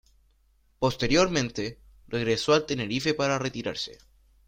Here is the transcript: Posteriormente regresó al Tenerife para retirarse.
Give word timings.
Posteriormente 0.79 1.77
regresó 2.07 2.53
al 2.55 2.65
Tenerife 2.65 3.13
para 3.13 3.37
retirarse. 3.37 3.99